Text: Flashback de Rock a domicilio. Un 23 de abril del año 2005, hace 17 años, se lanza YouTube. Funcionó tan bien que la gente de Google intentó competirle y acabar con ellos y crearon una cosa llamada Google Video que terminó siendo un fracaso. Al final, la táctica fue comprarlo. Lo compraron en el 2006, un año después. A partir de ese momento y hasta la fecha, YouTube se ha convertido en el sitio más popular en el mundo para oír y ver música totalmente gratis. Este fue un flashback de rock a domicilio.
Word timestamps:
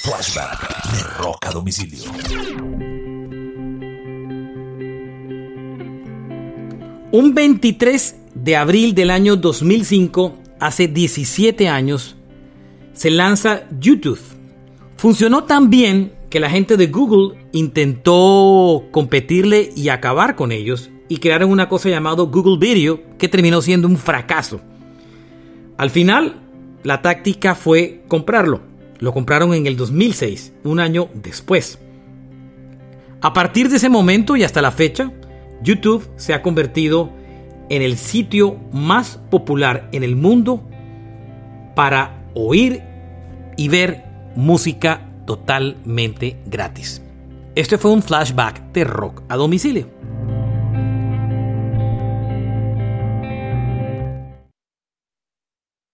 Flashback 0.00 0.92
de 0.92 1.02
Rock 1.18 1.44
a 1.44 1.50
domicilio. 1.50 2.04
Un 7.10 7.34
23 7.34 8.16
de 8.32 8.56
abril 8.56 8.94
del 8.94 9.10
año 9.10 9.34
2005, 9.34 10.36
hace 10.60 10.86
17 10.86 11.68
años, 11.68 12.16
se 12.92 13.10
lanza 13.10 13.64
YouTube. 13.80 14.20
Funcionó 14.96 15.44
tan 15.44 15.68
bien 15.68 16.12
que 16.30 16.38
la 16.38 16.48
gente 16.48 16.76
de 16.76 16.86
Google 16.86 17.36
intentó 17.50 18.84
competirle 18.92 19.72
y 19.74 19.88
acabar 19.88 20.36
con 20.36 20.52
ellos 20.52 20.90
y 21.08 21.16
crearon 21.16 21.50
una 21.50 21.68
cosa 21.68 21.88
llamada 21.88 22.22
Google 22.22 22.58
Video 22.64 23.00
que 23.18 23.28
terminó 23.28 23.60
siendo 23.62 23.88
un 23.88 23.98
fracaso. 23.98 24.60
Al 25.76 25.90
final, 25.90 26.36
la 26.84 27.02
táctica 27.02 27.56
fue 27.56 28.04
comprarlo. 28.06 28.77
Lo 28.98 29.12
compraron 29.12 29.54
en 29.54 29.66
el 29.66 29.76
2006, 29.76 30.52
un 30.64 30.80
año 30.80 31.08
después. 31.14 31.78
A 33.20 33.32
partir 33.32 33.68
de 33.68 33.76
ese 33.76 33.88
momento 33.88 34.36
y 34.36 34.44
hasta 34.44 34.62
la 34.62 34.70
fecha, 34.70 35.12
YouTube 35.62 36.08
se 36.16 36.34
ha 36.34 36.42
convertido 36.42 37.10
en 37.68 37.82
el 37.82 37.96
sitio 37.96 38.56
más 38.72 39.20
popular 39.30 39.88
en 39.92 40.02
el 40.02 40.16
mundo 40.16 40.62
para 41.74 42.24
oír 42.34 42.82
y 43.56 43.68
ver 43.68 44.04
música 44.36 45.08
totalmente 45.26 46.38
gratis. 46.46 47.02
Este 47.54 47.76
fue 47.76 47.90
un 47.90 48.02
flashback 48.02 48.72
de 48.72 48.84
rock 48.84 49.22
a 49.28 49.36
domicilio. 49.36 49.88